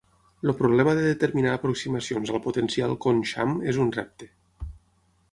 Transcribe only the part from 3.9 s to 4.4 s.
repte.